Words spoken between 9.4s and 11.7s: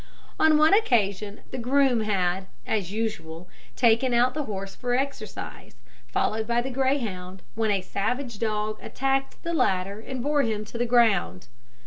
the latter and bore him to the ground.